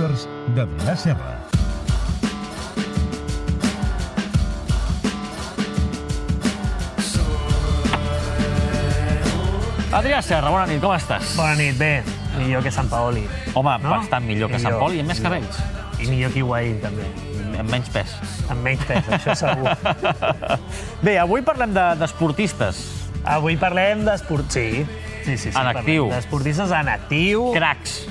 [0.00, 1.36] Producers de Vila Serra.
[9.92, 11.32] Adrià Serra, bona nit, com estàs?
[11.36, 12.02] Bona nit, bé.
[12.38, 13.24] Millor que Sant Paoli.
[13.58, 13.90] Home, No?
[13.90, 15.58] bastant millor que Sant Millor, Pol i amb més cabells.
[15.98, 17.08] I millor que Higuaín, també.
[17.58, 18.14] Amb menys pes.
[18.48, 19.68] Amb menys pes, això segur.
[21.04, 22.78] Bé, avui parlem de- d'esportistes.
[23.24, 24.46] Avui parlem d'esport...
[24.48, 24.86] Sí,
[25.24, 25.50] sí, sí.
[25.50, 26.08] sí En actiu.
[26.08, 28.06] D'esportistes en actiu, Cracs.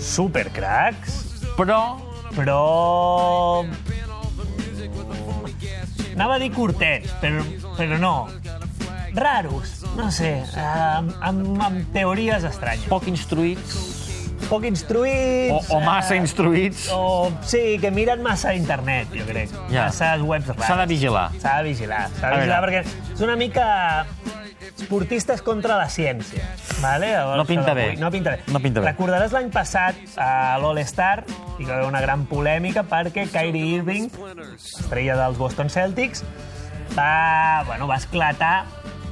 [0.00, 1.23] supercracs,
[1.54, 1.80] Però
[2.34, 3.64] però...
[6.14, 7.42] Anava a dir curtets, però,
[7.74, 8.14] però no.
[9.14, 12.86] Raros, no sé, amb, amb, amb teories estranyes.
[12.90, 13.92] poc instruïts
[14.44, 15.70] Poc o, instruïts...
[15.72, 16.88] o massa eh, instruïts.
[16.92, 19.54] O, sí, que miren massa internet, jo crec.
[19.72, 19.86] Ja.
[19.86, 20.66] Massa webs rares.
[20.66, 21.24] S'ha de vigilar.
[21.40, 22.82] S'ha de vigilar, s'ha A de vigilar perquè
[23.14, 23.66] és una mica
[24.84, 26.44] esportistes contra la ciència.
[26.82, 27.10] Vale?
[27.14, 27.88] Llavors, No pinta bé.
[27.96, 28.42] No pinta bé.
[28.52, 28.92] No pinta bé.
[28.92, 31.24] Recordaràs l'any passat a l'All-Star
[31.58, 34.08] hi va haver una gran polèmica perquè Kyrie Irving,
[34.54, 36.24] estrella dels Boston Celtics,
[36.96, 38.64] va, bueno, va esclatar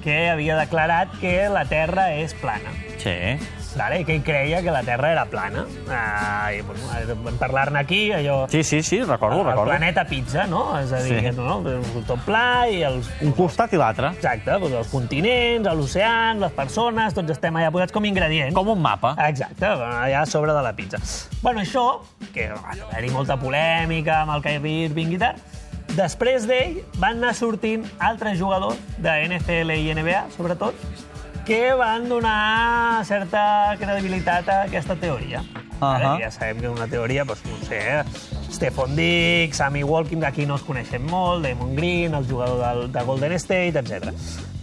[0.02, 2.75] que havia declarat que la Terra és plana.
[2.98, 3.16] Sí.
[3.77, 4.03] Vale?
[4.05, 5.62] Que ell creia que la Terra era plana.
[5.89, 6.83] Ah, i, bueno,
[7.25, 8.47] vam parlar-ne aquí, allò...
[8.53, 9.70] Sí, sí, sí, recordo, el recordo.
[9.70, 10.78] planeta pizza, no?
[10.78, 11.31] És a dir, Sí.
[11.31, 11.37] sí.
[11.37, 11.62] no?
[12.06, 13.09] tot pla i els...
[13.25, 14.11] Un costat i l'altre.
[14.19, 18.55] Exacte, doncs els continents, l'oceà, les persones, tots estem allà posats com ingredients.
[18.55, 19.15] Com un mapa.
[19.28, 21.00] Exacte, allà a sobre de la pizza.
[21.41, 21.87] Bueno, això,
[22.34, 25.41] que va haver-hi molta polèmica amb el Kyrie Irving i tal,
[25.97, 30.77] després d'ell van anar sortint altres jugadors de NFL i NBA, sobretot,
[31.44, 35.42] que van donar certa credibilitat a aquesta teoria.
[35.82, 36.18] Ara, Ahà.
[36.22, 38.02] Ja sabem que és una teoria, doncs, no sé, eh?
[38.52, 43.02] Stefan Diggs, Sammy Watkins, aquí no els coneixem molt, Damon Green, el jugador del, de
[43.08, 44.12] Golden State, etc.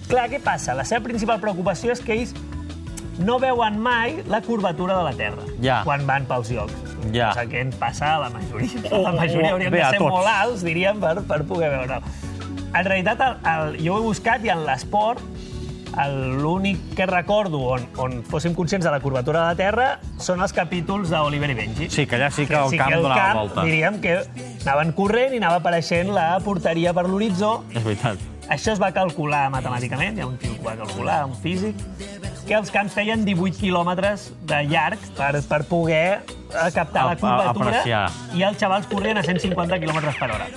[0.07, 0.73] Clar, què passa?
[0.77, 2.31] La seva principal preocupació és que ells
[3.19, 5.81] no veuen mai la curvatura de la Terra Ja.
[5.83, 6.73] quan van pels llocs.
[7.11, 7.33] Ja.
[7.41, 8.69] El que ens passa a la majoria.
[8.94, 12.00] Oh, la majoria hauríem bé, de ser molt alts, diríem, per, per poder veure-ho.
[12.69, 15.19] En realitat, el, el, jo ho he buscat i en l'esport
[16.08, 19.88] l'únic que recordo on, on fóssim conscients de la curvatura de la Terra
[20.18, 21.90] són els capítols d'Oliver i Benji.
[21.92, 23.64] Sí, que allà sí que el camp el donava camp, volta.
[23.68, 24.18] diríem que
[24.64, 28.18] anaven corrent i anava apareixent la porteria per l'horitzó És veritat.
[28.50, 31.76] això es va calcular matemàticament, hi ha un tio que va calcular, un físic,
[32.50, 36.22] que els camps feien 18 quilòmetres de llarg per, per poder
[36.74, 38.08] captar A- la a- curvatura apreciar.
[38.34, 40.48] i els xavals corrien a 150 quilòmetres per hora.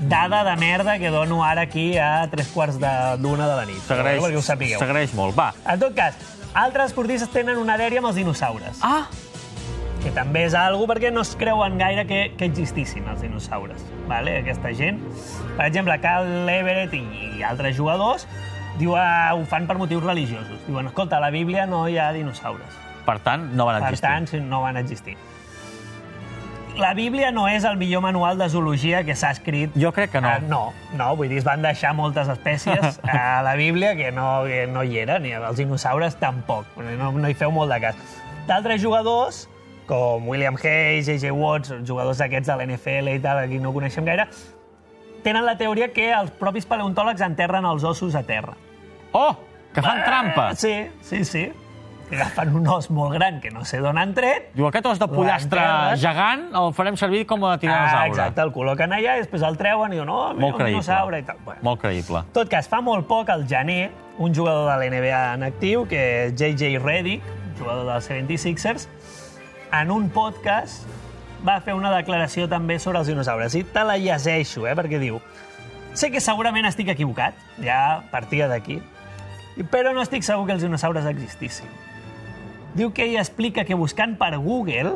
[0.00, 3.80] Dada de merda que dono ara aquí a tres quarts de- d'una de la nit.
[3.88, 5.34] S'agraeix molt.
[5.38, 5.54] Va.
[5.66, 6.14] En tot cas,
[6.52, 9.06] altres esportistes tenen una dèria amb els dinosaures, Ah,
[10.02, 13.80] que també és algo perquè no es creuen gaire que, que existissin els dinosaures.
[14.08, 14.38] Vale?
[14.40, 15.00] Aquesta gent,
[15.56, 17.02] per exemple, Cal Everett i,
[17.38, 18.26] i altres jugadors,
[18.80, 20.58] diu, ah, ho fan per motius religiosos.
[20.66, 22.78] Diuen, escolta, a la Bíblia no hi ha dinosaures.
[23.06, 24.08] per tant, no van Per existir.
[24.08, 25.16] tant, sí, no van existir.
[26.78, 29.72] La Bíblia no és el millor manual de zoologia que s'ha escrit.
[29.76, 30.28] Jo crec que no.
[30.28, 34.44] Ah, no, no, vull dir, es van deixar moltes espècies a la Bíblia que no,
[34.46, 36.66] que no hi eren, i els dinosaures tampoc.
[36.78, 37.98] No, no hi feu molt de cas.
[38.46, 39.42] D'altres jugadors,
[39.90, 41.32] com William Hayes, J.J.
[41.34, 44.28] Watts, jugadors d'aquests de l'NFL i tal, aquí no coneixem gaire,
[45.26, 48.54] tenen la teoria que els propis paleontòlegs enterren els ossos a terra.
[49.12, 49.34] Oh,
[49.74, 50.50] que fan trampa.
[50.52, 51.52] Eh, Sí, sí, sí.
[52.10, 54.98] Que agafen un os molt gran que no sé d'on han tret, Diu, aquest os
[54.98, 55.60] de pollastre
[56.02, 58.08] gegant el farem servir com a Ah, tiranosaure.
[58.08, 61.22] exacte, el col·loquen allà i després el treuen i diuen, no, mira, un dinosaure i
[61.22, 61.36] tal.
[61.44, 61.60] Bueno.
[61.62, 62.24] Molt creïble.
[62.34, 66.34] Tot cas, fa molt poc, al gener, un jugador de l'NBA en actiu, que és
[66.34, 66.80] J.J.
[66.82, 67.22] Redick,
[67.60, 68.88] jugador dels 76ers,
[69.72, 70.82] en un podcast
[71.46, 73.54] va fer una declaració també sobre els dinosaures.
[73.54, 75.20] I te la llegeixo, eh, perquè diu
[75.94, 78.82] sé que segurament estic equivocat, ja partia d'aquí,
[79.70, 81.70] però no estic segur que els dinosaures existissin.
[82.74, 84.92] Diu que ell explica que buscant per Google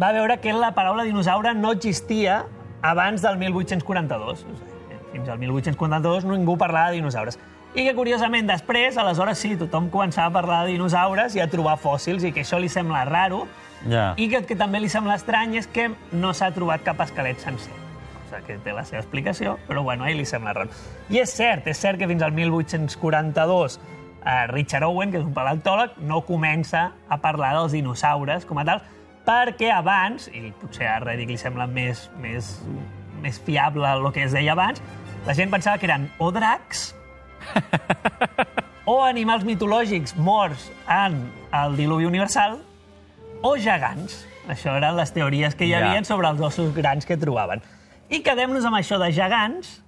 [0.00, 2.44] va veure que la paraula dinosaure no existia
[2.82, 4.32] abans del 1842.
[4.32, 4.72] O sigui,
[5.12, 7.38] Fins al 1842 ningú parlava de dinosaures.
[7.76, 11.76] I que, curiosament, després, aleshores sí, tothom començava a parlar de dinosaures i a trobar
[11.80, 13.44] fòssils, i que això li sembla raro.
[13.88, 14.14] Ja.
[14.16, 17.85] I que que també li sembla estrany és que no s'ha trobat cap esquelet sencer.
[18.26, 20.70] O sigui, que té la seva explicació, però bueno, a ell li sembla raro.
[21.08, 23.78] I és cert, és cert que fins al 1842
[24.26, 28.64] eh, Richard Owen, que és un paleontòleg, no comença a parlar dels dinosaures com a
[28.66, 28.82] tal,
[29.26, 32.52] perquè abans, i potser a Reddick li sembla més, més,
[33.22, 34.82] més fiable el que es deia abans,
[35.26, 36.92] la gent pensava que eren o dracs
[38.86, 41.18] o animals mitològics morts en
[41.54, 42.58] el diluvi universal
[43.42, 44.24] o gegants.
[44.50, 45.80] Això eren les teories que hi Ja.
[45.82, 47.62] havia sobre els ossos grans que trobaven.
[48.10, 49.80] I quedem-nos amb això de gegants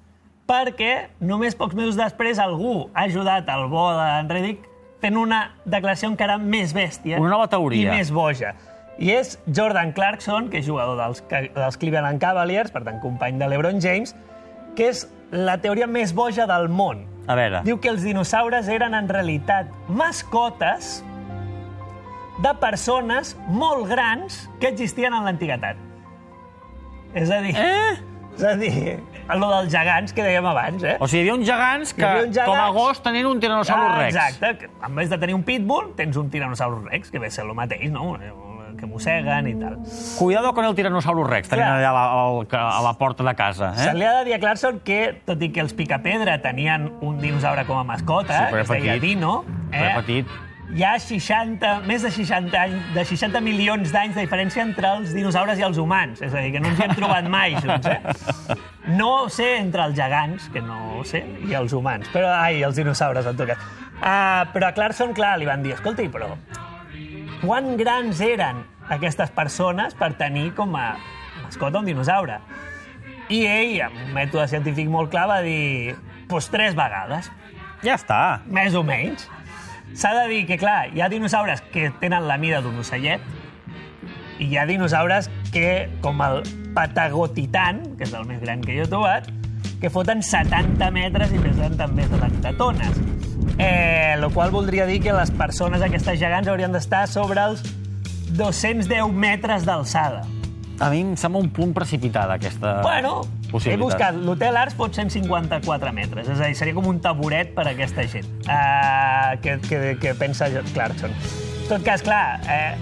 [0.49, 4.65] perquè només pocs mesos després algú ha ajudat el bo d'en Reddick
[5.03, 7.93] fent una declaració encara més bèstia Una nova teoria.
[7.93, 8.55] i més boja.
[8.99, 11.23] I és Jordan Clarkson, que és jugador dels,
[11.55, 14.17] dels Cleveland Cavaliers, per tant, company de LeBron James,
[14.75, 17.05] que és la teoria més boja del món.
[17.29, 17.61] A veure.
[17.63, 21.05] Diu que els dinosaures eren en realitat mascotes
[22.43, 25.79] de persones molt grans que existien en l'antiguitat.
[27.15, 27.55] És a dir...
[27.55, 28.08] Eh?
[28.39, 29.01] És a dir,
[29.35, 30.97] lo dels gegants que dèiem abans, eh?
[31.03, 33.91] O sigui, hi havia uns gegants que, uns gegants- com a gos, tenien un tiranosaurus
[33.91, 34.15] Ah, rex.
[34.15, 37.45] Exacte, en vez de tenir un pitbull, tens un tiranosaurus rex, que ve a ser
[37.45, 38.17] el mateix, no?
[38.79, 39.79] Que mosseguen i tal.
[40.21, 41.79] Cuidado con el tiranosaurus rex, tenien Clar.
[41.81, 41.95] allà a
[42.47, 43.75] la, a la porta de casa.
[43.75, 43.95] Se Eh?
[43.95, 47.67] li ha de dir a Clarkson que, tot i que els Picapedra tenien un dinosaure
[47.67, 48.99] com a mascota, Sí, que es deia.
[49.01, 50.27] Dino, eh, petit.
[50.75, 55.15] Hi ha 60, més de 60, anys, de 60 milions d'anys de diferència entre els
[55.17, 56.21] dinosaures i els humans.
[56.25, 58.59] És a dir, que no ens hi hem trobat mai junts, eh?
[58.99, 62.09] No sé entre els gegants, que no sé, i els humans.
[62.13, 63.65] Però, ai, els dinosaures, en tot cas.
[63.99, 66.35] Uh, però a Clarkson, clar, li van dir, escolti, però
[67.39, 70.97] quan grans eren aquestes persones per tenir com a
[71.45, 72.41] mascota un dinosaure?
[73.31, 75.95] I ell, amb un mètode científic molt clar, va dir,
[76.29, 77.29] doncs tres vegades
[77.85, 78.41] Ja està.
[78.51, 79.29] més o menys.
[79.95, 83.23] S'ha de dir que, clar, hi ha dinosaures que tenen la mida d'un ocellet
[84.39, 86.43] i hi ha dinosaures que, com el
[86.77, 89.27] Patagotitan, que és el més gran que jo he trobat,
[89.81, 93.01] que foten 70 metres i pesen també 70 tones.
[93.59, 97.65] Eh, lo qual voldria dir que les persones aquestes gegants haurien d'estar sobre els
[98.39, 100.23] 210 metres d'alçada.
[100.79, 103.25] A mi em sembla un punt precipitada, aquesta Bueno,
[103.65, 104.15] he buscat.
[104.15, 106.29] L'Hotel Ars pot 154 metres.
[106.29, 110.15] És a dir, seria com un taburet per a aquesta gent uh, que, que, que
[110.19, 111.15] pensa Clarkson.
[111.69, 112.77] En tot cas, clar, eh,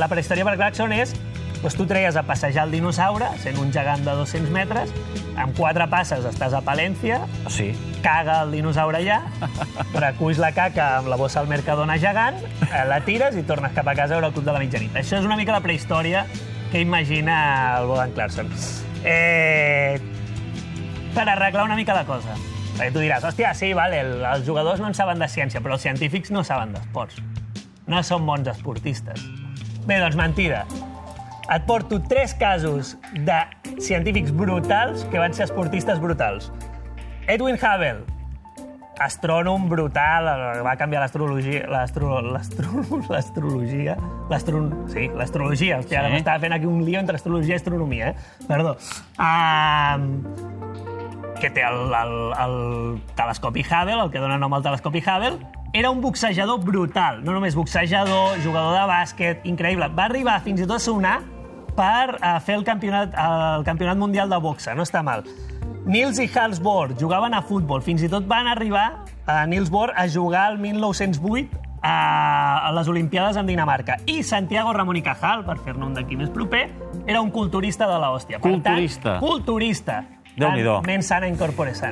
[0.00, 1.12] la prehistòria per Clarkson és
[1.60, 4.92] doncs tu treies a passejar el dinosaure, sent un gegant de 200 metres,
[5.36, 7.20] amb quatre passes estàs a Palència,
[7.52, 7.74] Sí.
[8.02, 9.20] caga el dinosaure allà,
[10.00, 12.40] reculls la caca amb la bossa al Mercadona gegant,
[12.70, 14.96] eh, la tires i tornes cap a casa a veure el club de la mitjanit.
[14.96, 16.24] Això és una mica la prehistòria
[16.72, 18.48] que imagina el Bodan Clarkson.
[19.04, 20.00] Eh,
[21.14, 22.36] per arreglar una mica la cosa.
[22.76, 25.76] Perquè tu diràs, hòstia, sí, vale, el, els jugadors no en saben de ciència, però
[25.76, 27.18] els científics no saben d'esports.
[27.90, 29.24] No són bons esportistes.
[29.88, 30.64] Bé, doncs mentida.
[31.50, 32.94] Et porto tres casos
[33.26, 33.40] de
[33.82, 36.52] científics brutals que van ser esportistes brutals.
[37.26, 38.04] Edwin Hubble,
[39.00, 40.26] astrònom brutal,
[40.64, 41.64] va canviar l'astrologia...
[41.70, 43.96] l'astro- l'astro- L'astrologia...
[44.30, 44.60] L'astro...
[44.92, 45.78] Sí, l'astrologia.
[45.80, 46.00] Hòstia, Sí.
[46.04, 48.44] ara m'estava fent aquí un lío entre astrologia i astronomia, eh?
[48.48, 48.76] Perdó.
[49.18, 50.04] Um,
[51.40, 52.14] que té el, el,
[52.44, 52.56] el
[53.16, 55.38] telescopi Hubble, el que dona nom al telescopi Hubble,
[55.72, 57.22] era un boxejador brutal.
[57.24, 59.88] No només boxejador, jugador de bàsquet, increïble.
[59.96, 61.20] Va arribar fins i tot a sonar
[61.78, 64.74] per uh, fer el campionat, el campionat mundial de boxa.
[64.76, 65.24] No està mal.
[65.90, 67.80] Niels i Hans Bohr jugaven a futbol.
[67.82, 71.94] Fins i tot van arribar a Niels Bohr a jugar el 1908 a,
[72.68, 73.96] a les Olimpiades amb Dinamarca.
[74.06, 76.68] I Santiago Ramon i Cajal, per fer-ne un d'aquí més proper,
[77.08, 78.38] era un culturista de l'hòstia.
[78.38, 79.16] Culturista.
[79.16, 79.98] Tant, culturista.
[80.36, 80.76] Déu-n'hi-do.
[80.86, 81.88] Mens sana incorpore sano.